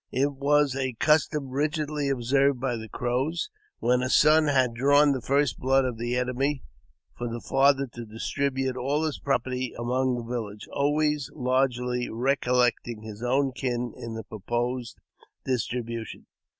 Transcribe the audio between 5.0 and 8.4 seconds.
the first blood of the enemy, for the father to dis